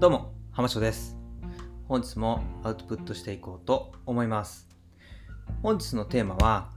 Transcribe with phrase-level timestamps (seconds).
[0.00, 1.16] どうも、浜翔です。
[1.86, 4.68] 本日もアウトプットしていこうと思います。
[5.62, 6.72] 本日のテーマは、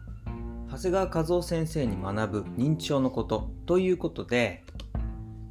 [0.70, 4.63] 長谷川和夫先生に学ぶ認知症のことということで、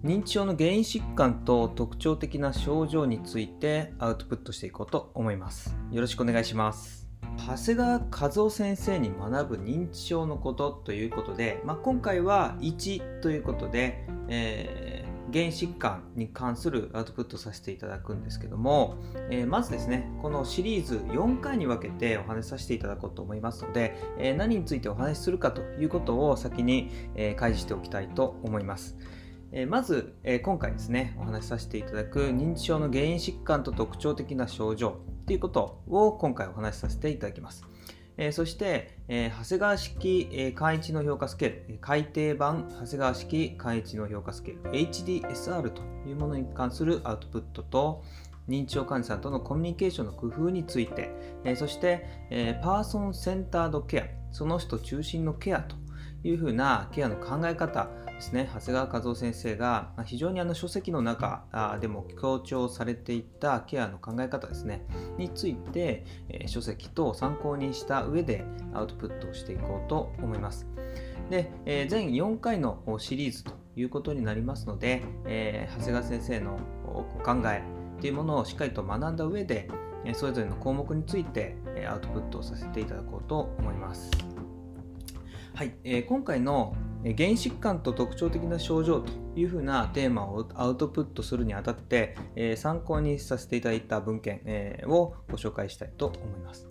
[0.05, 5.77] 認知症の原因疾患と特徴的な症状についてアウトプットしていこうと思います。
[5.91, 7.09] よろしくお願いします。
[7.37, 14.86] 長谷川和夫先生に学ぶ認知症のことということで、まあ、今回は1ということで、え
[15.37, 18.97] 原疾患に関するアウトプットさせていただくんですけども、
[19.31, 28.97] えーまずですねこのシリーズ4回に分けてお話しさせていただこうと思いますので、えー何についてお話しするかということを先に、えー開示しておきたいと思います。
[29.53, 37.67] えまず、え今回ですねお話しさせていただく認知症の原因疾患と特徴的な症状ということを今回お話しさせていただきます。
[38.19, 48.03] えーそして、えー長谷川式、えー簡易知能評価スケール、改訂版長谷川式簡易知能評価スケール HDSR というものに関するアウトプットと
[48.49, 51.11] 認知症患者さんとのコミュニケーションの工夫について、
[51.45, 55.77] えーそして、えーパーソンセンタードケアその人中心のケアと
[56.27, 61.45] いうふうなケアの考え方ですね長谷川和夫先生が非常にあの書籍の中
[61.81, 64.87] でも強調されていたケアの考え方ですね
[65.19, 66.05] について、
[66.47, 70.67] 書籍と参考にした上でアウトプットをしていこうと思います。
[71.31, 71.51] で、
[71.89, 77.63] 全4回のシリーズということになりますので、え長谷川先生のお考え
[78.01, 79.69] というものをしっかりと学んだ上で、
[80.15, 81.57] それぞれの項目について
[81.89, 84.36] アウトプットをさせていただこうと思います。
[85.57, 96.69] はい、えー今回の原因疾患と特徴的な症状というふうなテーマをアウトプットするにあたって、えー参考にさせていただいた文献、えーをご紹介したいと思います。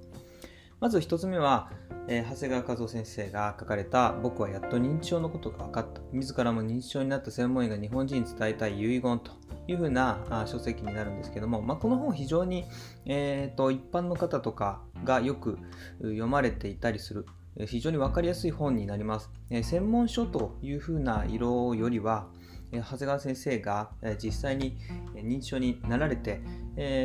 [0.80, 1.72] まず一つ目は、
[2.08, 9.32] えー長谷川和夫先生が書かれた「僕はやっと認知症のことが分かった」自らも認知症になった専門医が日本人に伝えたい遺言と
[9.68, 12.66] いうふうなあ書籍になるんですけども、まあ、この本非常に、
[13.08, 15.58] えーと一般の方とかがよく
[16.02, 17.26] 読まれていたりする。
[17.68, 19.30] 非常に分かりやすい本になります。
[19.64, 22.28] 専門書というふうな色よりは、
[22.72, 24.78] 長谷川先生が実際に
[25.14, 26.42] 認知症になられて、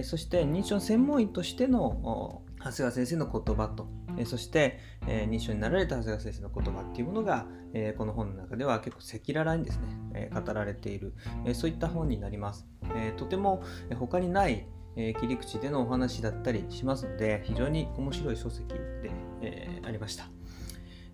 [0.03, 3.89] そして認知症の専門医としての長谷川先生の言葉と、
[4.25, 7.47] そして、認知症になられた長谷川先生の言葉っていうものが、
[7.97, 9.81] この本の中では結構赤裸々にです
[10.13, 11.15] ね、語られている、
[11.55, 12.67] そういった本になります。
[13.17, 13.63] とても
[13.99, 14.67] 他にない
[14.97, 19.11] え切り口でのお話だったりしますので非常に面白い書籍で、
[19.43, 20.40] えありました。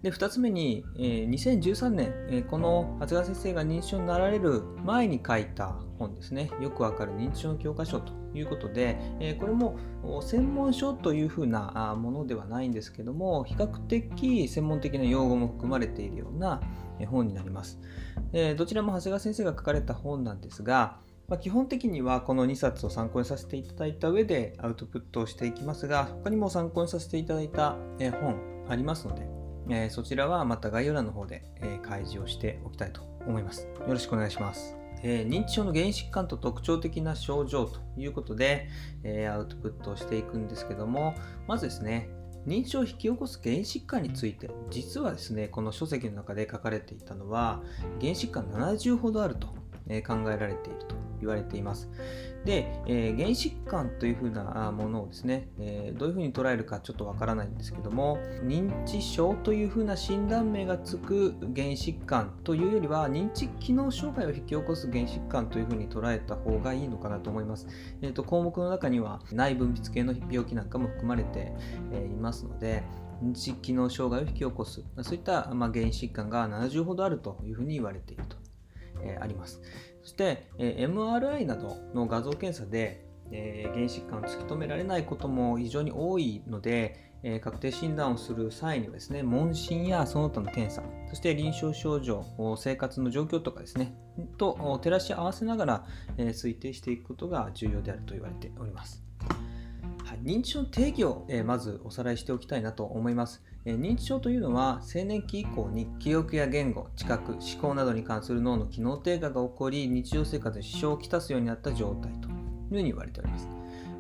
[0.07, 9.77] で2つ目に、えー2013年、えーこの長谷川先生が認知症になられる前に書いた本ですねよくわかる認知症の教科書ということで、えーこれも
[10.23, 16.61] 専門書というふうなものではないんですけども比較的専門的な用語も含まれているような
[17.09, 17.81] 本になります。
[18.33, 27.77] えどちらも長谷川先生が書かれた本なんですが、まあ、基本的にはこの2冊を参考にさせていただいた上でアウトプットをしていきますが他にも参考にさせていただいた
[28.21, 28.37] 本
[28.69, 33.63] ありますので、えーそちらはまた概要欄の方でえー開示をしておきたいと思います。
[33.63, 34.77] よろしくお願いします。
[35.03, 38.69] えー認知症の原因疾患と特徴的な症状ということで、
[39.03, 41.15] えーアウトプットをしていくんですけども
[41.47, 42.09] まずですね
[42.47, 47.61] 認知症を引き起こす原因疾患について実はですねこの書籍の中で書かれていたのは
[47.99, 49.49] 原因疾患70ほどあると
[49.89, 51.89] え考えられていると言われています。
[52.45, 67.67] で、えー原疾患というふうなものをですね、えーどういうふうに捉えるかちょっとわからないんですけども認知症というふうな診断名がつく原疾患というよりは認知機能障害を引き起こす原疾患というふうに捉えた方がいいのかなと思います。
[68.03, 71.53] えー、と項目の中には内分泌系の病気なんかも含まれて、
[71.93, 72.83] えーいますので
[73.23, 78.37] 認知機能障害を引き起こすそういった、まあ、原因疾患が70ほどあるというふうに言われていると、
[79.03, 79.61] えあります。
[80.03, 92.25] そして、え MRI などの画像検査で、え原疾患を突き止められないことも非常に多いので、え確定診断をする際にはですね、問診やその他の検査、そして臨床症状、
[92.57, 93.95] 生活の状況とかですね、
[94.39, 95.87] と照らし合わせながら、
[96.19, 99.03] え推定していくことが重要であると言われております。
[100.05, 103.43] はい、認知症の定義を、えまずおさらいしておきたいなと思います、
[103.75, 112.35] 認知症というのは青年期以降に記憶や言語、知覚、思考などに関する脳の機能低下が起こり日常生活に支障をきたすようになった状態という
[112.71, 113.49] ふうに言われております。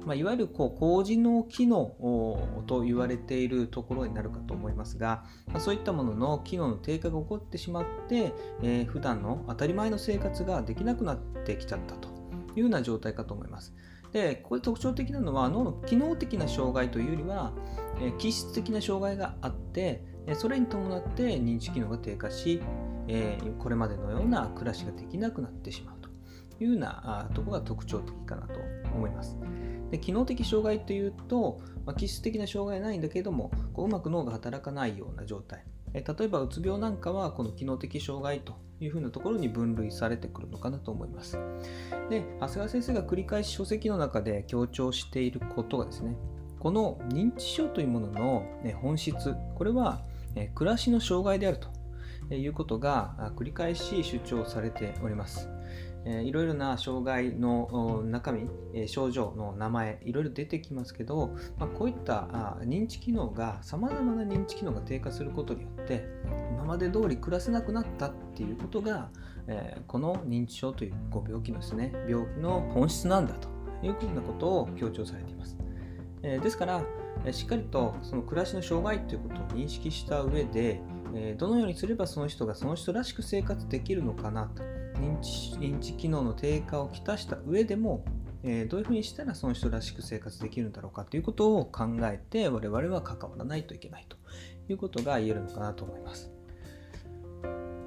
[0.06, 1.96] まあ、いわゆるこう高次脳機能
[2.68, 12.08] と言われているところになるかと思いますが、まあ、そういったものの機能の低下が起こってしまって、えー普段の当たり前の生活ができなくなってきちゃったと
[12.54, 13.74] いうような状態かと思います。
[14.12, 17.52] でここで特徴的なのは脳の機能的な障害というよりは、
[18.00, 20.02] え気質的な障害があって
[20.34, 22.60] それに伴って認知機能が低下し、
[23.06, 26.08] えこれまでのような暮らしができなくなってしまうと
[26.62, 28.54] いうようなところが特徴的かなと
[28.92, 29.36] 思います。
[29.90, 35.64] で機能的障害というと、まあ、気質的な障害はないんだけれどもこううまく脳が働かないような状態
[35.94, 41.38] え例えばうつ病なんかはこの機能的障害というふうなところに分類されてくるのかなと思います。
[42.10, 46.14] で、長谷川先生が繰り返し書籍の中で強調していることがですね、
[46.66, 48.42] この認知症というものの
[48.82, 50.00] 本質、これは
[50.56, 51.60] 暮らしの障害である
[52.28, 55.48] ということが繰り返し主張されております。
[56.04, 66.04] えいろいろな障害の中身、え症状の名前いろいろ出てきますけど、まあ、こういったあ認知機能がさまざまな認知機能が低下することによって
[66.50, 69.10] 今まで通り暮らせなくなったっていうことが、
[69.46, 73.48] えー、この認知症というご病気のですね病気の本質なんだと
[73.84, 75.56] いうふうなことを強調されています、
[76.26, 76.84] え、ですから
[77.32, 80.80] しっかりとその暮らしの障害ということを認識した上で、
[81.14, 84.62] えどのようにすればその人がその人らしく生活できるのかなと
[85.00, 88.04] 認知認知機能の低下をきたした上でも、
[88.42, 94.16] え、どういうふうにしたらその人らしく生活できるんだろうかということを考えて我々は関わらないといけないと
[94.68, 96.35] いうことが言えるのかなと思います。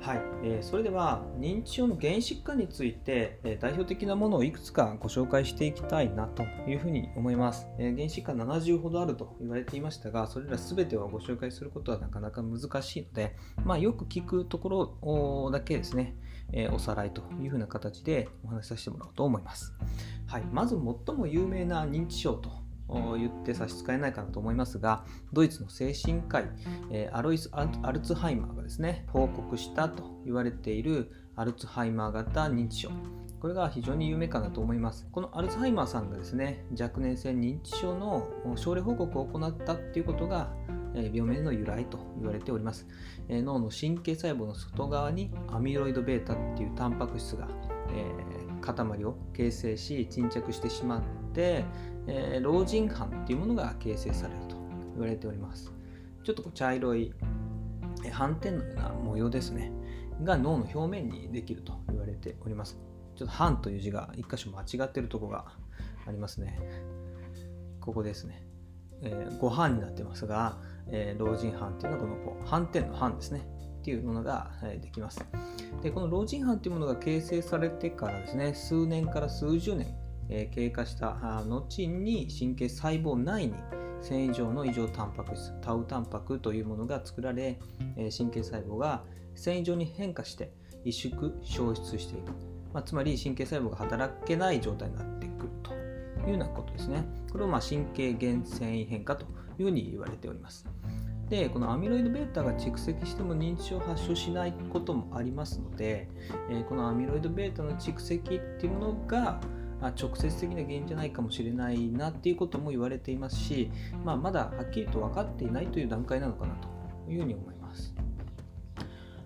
[0.10, 16.16] はい、えー、それでは認知症の原因疾患について、えー、代表的なものをいくつかご紹介していきたいなというふうに思います、えー、原因疾患70ほどあると言われていましたがそれら全てをご紹介することはなかなか難しいので、まあ、よく聞くところだけですね、
[16.54, 19.76] えおさらいというふうな形でお話しさせてもらおうと思います、
[20.26, 20.76] はい、まず
[21.06, 22.50] 最も有名な認知症と
[23.18, 26.46] 言って差し支えないかなと思いますがドイツの精神科医、
[26.92, 32.92] えアロイス・アルツハイマーがですね報告したと言われているアルツハイマー型認知症。
[33.40, 35.08] これが非常に有名かなと思います。
[35.12, 38.28] このアルツハイマーさんがですね若年性認知症の
[38.58, 40.54] 症例報告を行ったっていうことが
[40.94, 42.88] 病名の由来と言われております。
[43.30, 47.48] 脳の神経細胞の外側にアミロイド β っていうタンパク質が、
[47.94, 51.02] えー、塊を形成し沈着してしまっ
[51.34, 51.64] て
[52.12, 54.56] えー、老人斑っていうものが形成されると
[54.94, 55.72] 言われております。
[56.24, 57.14] ちょっとこう茶色い
[58.12, 59.72] 斑点のような模様ですね、
[60.24, 62.80] が脳の表面にできると言われております。
[63.16, 65.46] ちょっと斑という字が1箇所間違ってるとこが
[66.08, 66.60] ありますね。
[67.80, 68.44] ここですね。
[69.02, 70.58] えー、5斑になってますが、
[70.88, 73.48] えー、老人斑っていうのはこのこう斑点の斑ですね。
[73.80, 74.52] っていうものが
[74.82, 75.26] できます。
[75.82, 79.96] で、この老人斑っていうものが形成されてからですね、数年から数十年
[80.30, 83.54] え経過した後に神経細胞内に
[84.02, 87.60] 繊維状の異常タンパク質タウタンパクというものが作られ、
[87.98, 89.04] え神経細胞が
[89.36, 90.52] 繊維状に変化して
[90.86, 92.28] 萎縮消失している、
[92.74, 97.04] まあ、つまり神経細胞が働けない状態になってくるというようなことですね。
[97.32, 99.26] これをま神経原繊維変化と
[99.58, 100.66] いうふうに言われております。
[101.30, 106.10] でこのアミロイド β が蓄積しても認知症を発症しないこともありますので、
[106.50, 109.40] えこのアミロイド β の蓄積っていうものが
[109.88, 113.72] あ、直接的な原因じゃないかもしれないなっていうことも言われていますし、
[114.04, 116.68] まあ、まだはっきりと分かっていないという段階なのかなと
[117.10, 117.94] いうふうに思います。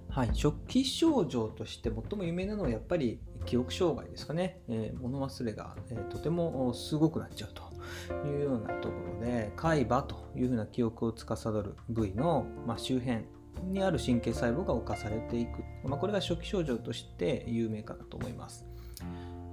[0.10, 13.26] はい、初期症状として最も有名なのはやっぱり記憶障害ですかね、えー、物忘れが、えー、とてもすごくなっちゃうというようなところで海馬というふうな記憶を司る部位の、まあ、周辺
[13.64, 18.66] にある神経細胞が侵されていく、まあ、これが初期症状として有名かなと思います。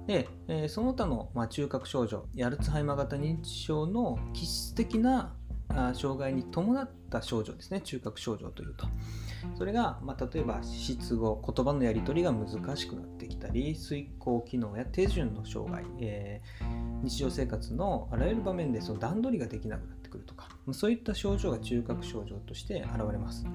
[0.07, 5.33] で、えー、その他の、まあ、中核症状アルツハイマー型認知症の気質的な
[5.75, 8.87] あ障害に伴った症状ですね中核症状というと。
[9.57, 23.45] それが、まあ、例えば失語言葉のやり取りが難しくなってきたり遂行機能や手順の障害、えー、日常生活のあらゆる場面でその段取りができなくなってくるとかそういった症状が中核症状として現れます。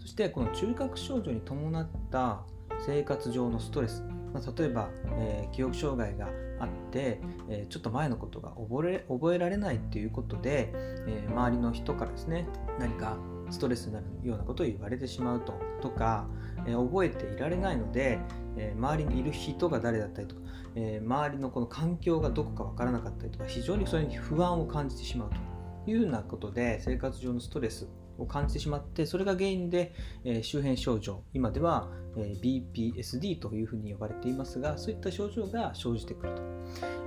[0.00, 2.42] そしてこの中核症状に伴った
[2.84, 6.28] 生活上のストレスまあ、例えば、えー、記憶障害が
[6.60, 12.46] あって、えー、ちょっと前のことが覚え覚えられないっていうことで、えー、周りの人からですね
[12.78, 13.16] 何か
[13.50, 16.26] ストレスになるようなことを言われてしまうととか、
[16.66, 18.18] え覚えていられないので、
[18.56, 20.42] え周りにいる人が誰だったりとか、
[20.74, 29.94] え周りのこの環境がどこかわからなかったりとか非常にそれに不安を感じてしまうというようなことで生活上のストレスを感じてしまってそれが原因で、
[30.24, 36.42] え周辺症状今では、え BPSD というふうに呼ばれていますがそういった症状が生じてくると。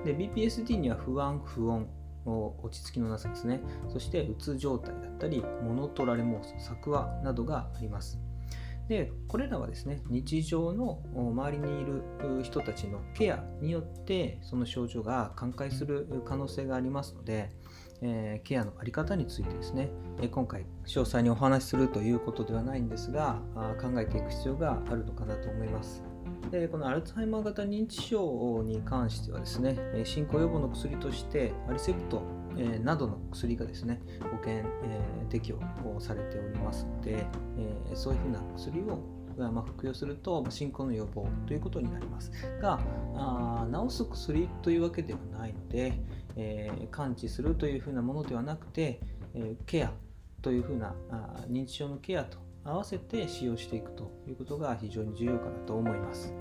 [0.05, 1.85] で BPSD には不安不穏
[2.25, 3.61] 落ち着きのなさですね。
[3.89, 8.19] そしてうつ状態だったり物取られ妄想作話などがあります。
[8.87, 12.03] でこれらはですね日常の周りにいる
[12.43, 17.51] 人たちのケアによってその症状が寛解する可能性がありますので
[18.01, 19.89] えー、ケアの在り方についてですね、
[20.21, 26.03] え、今回詳細にお話しするということではないんですがあ考えていく必要があるのかなと思います。
[26.49, 32.23] でこのアルツハイマー型認知症に関してはですね、進行予防の薬としてアリセプト、
[32.83, 34.65] などの薬がですね保険、え、
[35.29, 35.59] 適用
[35.99, 36.85] されております。
[36.85, 37.25] ので、
[37.57, 42.31] え、そういうふうな薬をま、服用すると進行の予防ということになります。
[42.61, 42.79] が
[43.15, 45.93] あ治す薬というわけではないので、
[46.35, 48.99] えー、完治するというふうなものではなくて、
[49.33, 49.91] え、ケア
[50.41, 56.33] というふうなあ認知症のケアと合わせて使用していくということが非常に重要かなと思います。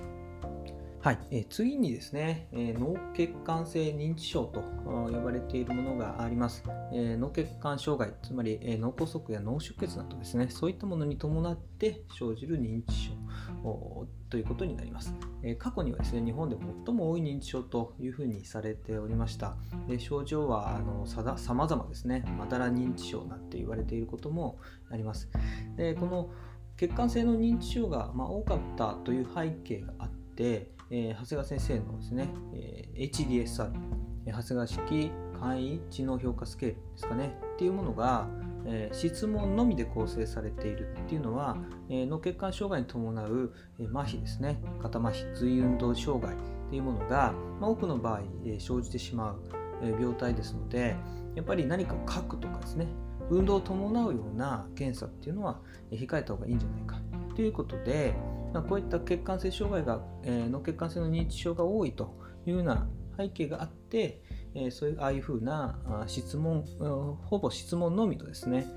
[1.03, 6.63] はい、えー、次にですね、え、脳血管性認知症と呼ばれているものがあります。
[6.93, 13.13] え、脳血管障害、つまり、え脳梗塞や脳出血などですね、そういったものに伴って生じる認知症
[14.29, 15.15] ということになります。
[15.41, 19.55] え過去にはですね、日本で最も多い認知症というふうにされておりました。
[19.87, 24.59] で症状はあのさまざまですね、まだら認知症なんて言われていることも
[24.91, 25.31] あります。
[25.77, 26.29] でこの
[26.77, 33.71] 血管性の認知症が、ま多かったという背景があって、えー、長谷川先生のですね、えー、HDSR、
[34.25, 38.27] 長谷川式簡易知能評価スケールですかね、っていうものが、
[38.65, 41.57] えー、質問のみで構成されているっていうのは、
[41.89, 46.37] えー、脳血管障害に伴う、えー、麻痺ですね、肩麻痺、髄運動障害っ
[46.69, 49.39] ていうものが、まあ、多くの場合、えー、生じてしまう、
[49.81, 50.97] えー、病態ですので、
[51.35, 52.87] やっぱり何かを書くとかですね、
[53.29, 56.99] 運動を伴うような検査っていうのは控えた方がいいんじゃないか
[57.33, 58.13] ということで、
[58.61, 66.65] こういった血管性障害が、えー、脳血管性の認知症が多いというような背景があって、えー、そういうああいうふうな質問、
[67.23, 68.67] ほぼ質問のみのですね、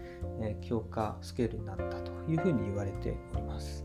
[0.40, 3.84] えー、強化スケールになったというふうに言われております。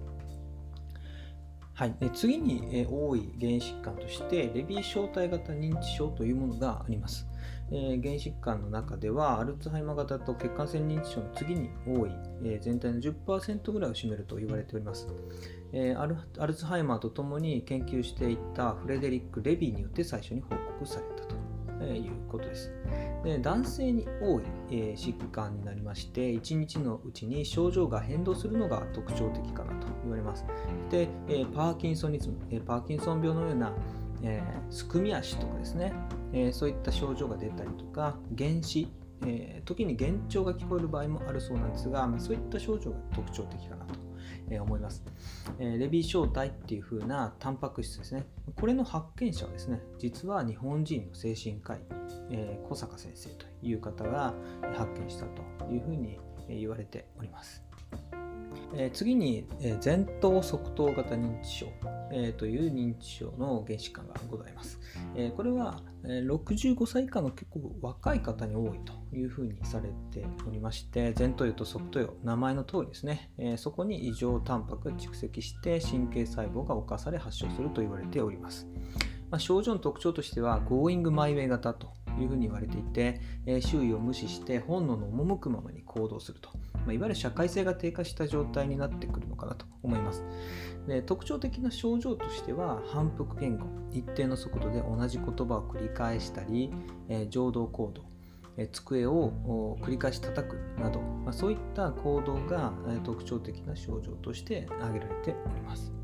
[1.74, 7.29] はい、次に多い原因疾患としてレビー小体型認知症というものがあります。
[7.72, 12.12] えー、原疾患の中ではアルツハイマー型と血管性認知症の次に多い、
[12.44, 15.08] えー、全体の10%ぐらいを占めると言われております。
[15.72, 16.00] えー、
[16.40, 21.36] アルツハイマーとともに研究していたフレデリック・レビーによって最初に報告されたと、
[21.82, 22.72] えいうことです。
[23.24, 30.46] で男性に多い、え、疾患になりまして1日のうちに症状が変動するのが特徴的かなと言われます。
[30.90, 33.74] で、え、パーキンソニズム、え、パーキンソン病のような、
[34.24, 35.94] えすくみ足とかですね、
[36.34, 38.88] えそういった症状が出たりとか原子
[39.26, 44.00] え、時に幻聴が聞こえる場合もあるそうなんですが、まあ、そういった症状が特徴的かなと
[44.50, 45.04] え思います、
[45.60, 48.26] えレビー小体っていう風なタンパク質ですね。
[48.56, 51.80] これの発見者はですね実は日本人の精神科医、
[52.32, 54.34] え小坂先生という方が
[54.76, 57.69] 発見したというふうに言われております。
[58.76, 61.68] え次に、え前頭側頭型認知症、
[62.12, 64.80] えという認知症の原子感がございます。
[65.16, 78.68] えこれは、え65歳以下の結構若い方に多いというふうにされておりまして、前頭葉と側頭葉、名前の通りですね、えそこに異常タンパクが蓄積して神経細胞が侵され発症すると言われております。
[79.32, 86.50] まあ、症状の特徴としては、Going My Way 型というふうに言われていて、え周囲を無視して本能の赴くままに行動すると。
[86.86, 90.24] まあ、いわゆる社会性が低下した状態になってくるのかなと思います。
[90.88, 96.72] で特徴的な症状としては反復言語一定の速度で同じ言葉を繰り返したり、
[97.10, 98.04] えー、情動行動
[98.68, 105.99] 机を繰り返し叩くなど、まあ、そういった行動が特徴的な症状として挙げられております。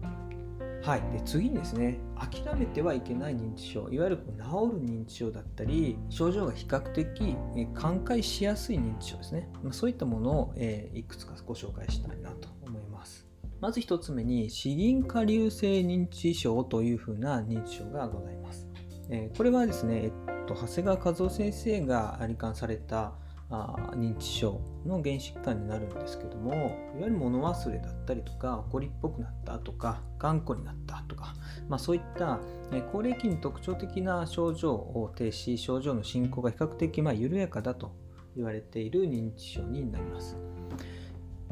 [0.85, 4.43] はい、で次にですね諦めてはいけない認知症いわゆるこう治
[4.85, 7.35] る認知症だったり症状が比較的
[7.73, 13.25] 寛解しやすい認知症ですね、まあ、そういったものを、えー、いくつかご紹介したいなと思います。
[13.61, 18.67] まず1つ目に詩吟下流性認知症というふうな認知症がございます、
[19.09, 23.13] えー、これはですね、えっと、長谷川和夫先生が罹患された
[23.49, 26.71] あ認知症の原疾患になるんですけどもいわ
[27.01, 31.35] ゆる物忘れだったりとか怒りっぽくなったとか頑固になったとか、
[31.69, 32.39] まあ、そういった、
[32.71, 37.95] え高齢期に特徴的な症状を呈し症状の進行が比較的ま緩やかだと
[38.35, 40.35] 言われている認知症になります。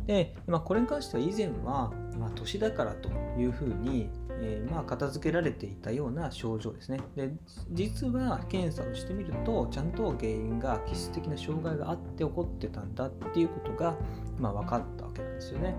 [0.06, 4.10] で、まあ、これに関しては以前は、まあ、年だからというふうに
[4.46, 7.00] えー、まあ、片付けられていたような症状ですね。
[7.16, 7.32] で
[7.72, 13.96] 実は検査をしてみるとちゃんと原因が基質的な障害があって起こってたんだっていうことが、
[14.38, 15.76] まあ、分かったわけなんですよね。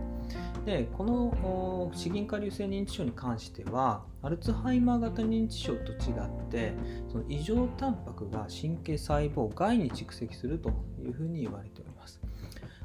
[0.65, 6.73] でこの詩吟下流性認知症に関してはアルツハイマー型認知症と違って
[7.13, 11.94] その異常タンパクが神経細胞外に蓄積するというふうに言われております。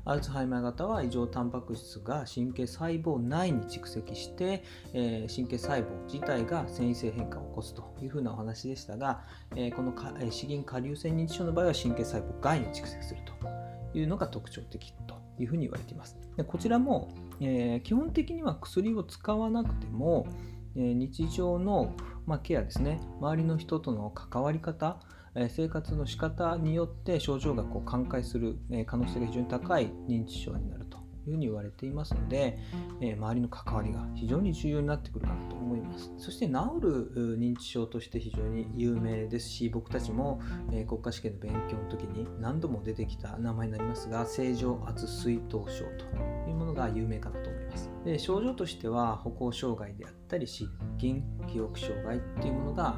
[0.05, 4.63] アルツハイマー型は異常タンパク質が神経細胞内に蓄積して、
[4.93, 9.23] えー、神経細胞自体が繊維性変化を起こすというふうなお話でしたが、
[9.55, 9.93] えー、この
[10.31, 16.17] 詩吟下流性認知症の場合は神経細胞外に蓄積するというのが特徴的というふうに言われています。
[16.37, 17.09] でこちらも、
[17.41, 20.27] えー、基本的には薬を使わなくても、
[20.75, 24.99] え日常の、まあ、ケアですね周りの人との関わり方
[25.47, 30.85] 生活の仕方によって症状がこう寛解する可能性が非常に高い認知症になる
[31.27, 32.57] いうふうに言われていますので、
[33.01, 36.11] え周りの関わりが非常に重要になってくるかなと思います。
[36.17, 46.05] そして治る認知症として非常に有名ですし僕たちも、え国家試験の勉強の時に何度も出てきた名前になりますが正常圧水頭症と
[46.49, 47.89] いうものが有名かなと思います。
[48.05, 52.97] で症状としては歩行障害であったり失禁記憶障害っていうものが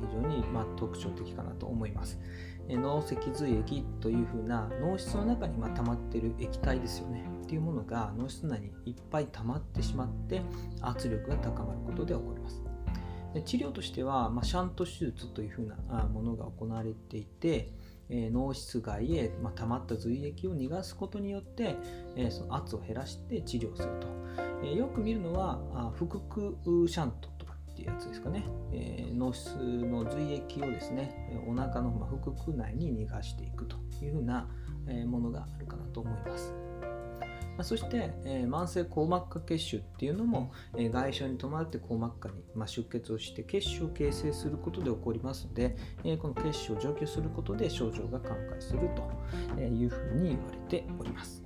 [0.00, 2.18] 非常にま特徴的かなと思います。
[2.68, 7.24] 脳脊髄液というふうな脳室の中にま溜まっている液体ですよね。
[7.46, 10.42] っていうものが脳室内にいっぱい溜まってしまって
[10.80, 12.60] 圧力が高まることで起こります。
[13.44, 17.72] 治療としては、まあ、シャント手術というふうなものが行われていて、
[18.08, 21.76] え脳室外へ、まあ、溜まった髄液を逃がすことによって、
[22.16, 24.06] えその圧を減らして治療すると、
[24.64, 25.60] えよく見るのは
[25.96, 34.48] 腹腔シャントとかっていうやつですかね、えー、脳室の髄液をですねお腹の腹腔内に逃がしていくというふうな
[35.06, 36.65] ものがあるかなと思います。
[37.56, 48.80] まそして、えー、慢性硬膜下血腫っていうのも、えー、外傷に伴って硬膜下に、まあ、出血をして血腫を形成することで起こりますので、えー、この血腫を除去することで症状が寛解する
[49.54, 51.45] というふうに言われております。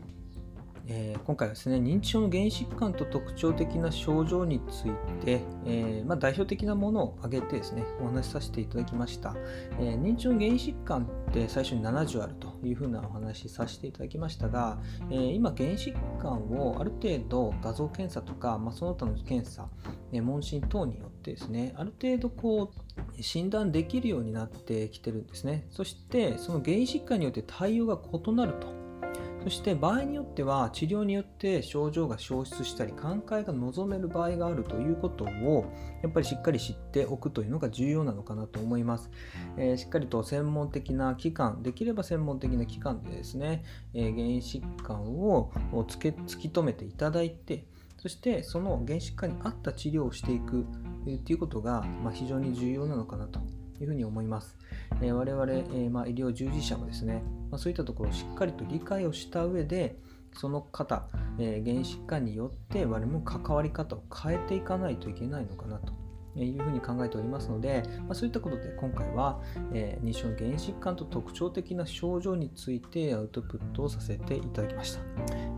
[0.87, 9.34] えー、今回はですね認知症の原因疾患と特徴的な症状について、えー、まあ、代表的なものを挙げてですねお話しさせていただきました、
[9.78, 14.78] えー、認知症の原因疾患って最初に70あるというふうなお話しさせていただきましたが、
[15.10, 19.68] え今原因疾患をある程度画像検査とか、まあ、その他の検査、
[20.10, 22.72] ね、問診等によってですねある程度こ
[23.18, 25.66] う診断できるようになってきてるんですね。
[25.70, 28.79] そしてその原因疾患によって対応が異なると
[29.42, 39.11] そして場合によっては治療によって症状が消失したり寛解が望める場合があるということをやっぱりしっかり知っておくというのが重要なのかなと思います、
[39.56, 45.50] えー、しっかりと専門的な機関できれば専門的な機関でですね、えー、原因疾患を
[45.88, 47.65] つけ突き止めていただいて
[47.97, 50.67] そしてその原疾患に合った治療をしていく
[51.25, 53.41] ということが、まあ、非常に重要なのかなと
[53.80, 54.56] いうふうに思います。
[55.00, 59.97] えー、我々、えー、まあ、医療従事者もですね、まあ、そういったところをしっかりと理解をした上で、
[60.34, 65.93] その方、えー、原疾患によって我々も関わり方を変えていかないといけないのかなと
[66.36, 69.40] いうふうに考えておりますので、まあ、そういったことで今回は、
[69.73, 75.00] えー、認知症の原因疾患と特徴的な症状についてアウトプットをさせていただきました。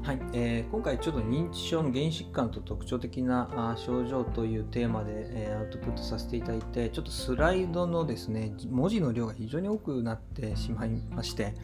[0.03, 11.55] はいえー、今回ちょっと認知症の原因疾患と特徴的な症状というテーマで、えー、アウトプットさせていただいてちょっとスライドのですね文字の量が非常に多くなってしまいまして、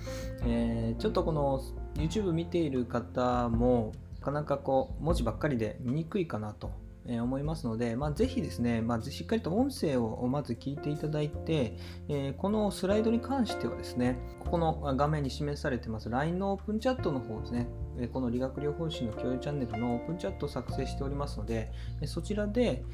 [0.44, 1.60] えー、ちょっとこの
[1.96, 6.70] YouTube 見ている方もなかなかこう文字ばっかりで見にくいかなと
[7.08, 11.76] え思いますので、まあ、ぜひですね、まあ、しっかりと音声をまず聞いていただいて、
[12.08, 17.68] えこのスライドに関してはですね、ここの画面に示されてます LINE のオープンチャットの方ですね、
[18.12, 21.72] この理学療法士の教養チャンネルのオープンチャットを作成しておりますので、
[22.06, 22.84] そちらで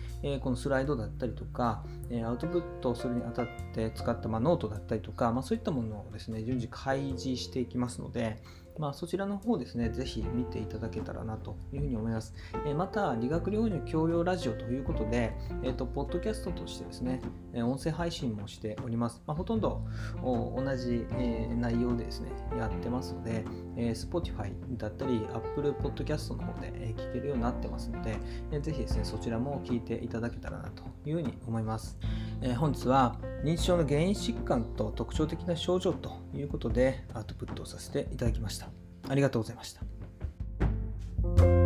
[0.40, 1.84] このスライドだったりとか、
[2.24, 8.42] アウトプットするにあたって使ったノートだったりとか、ま、そういったものをですね、順次開示していきますので、
[8.78, 12.34] まあ、そちらの方ですね、ぜひ見ていただけたらなというふうに思います。
[12.66, 15.32] えまた、理学療法教養ラジオということで、
[15.62, 17.20] えーと、ポッドキャストとしてですね、
[17.54, 19.22] 音声配信もしております。
[19.26, 19.82] まあ、ほとんど
[20.22, 23.44] 同じ、えー、内容でですね、やってますので、
[23.76, 28.16] えー、Spotify だったり、Apple Podcast の方で、え聞けるようになってますので、
[28.50, 31.98] えー、ぜひですね、そちらも聞いていただけたらなというふうに思います。
[32.40, 38.63] えー、本日は認知症の原因疾患と特徴的な症状ということでアウトプットをさせていただきました。
[39.08, 41.63] ありがとうございました。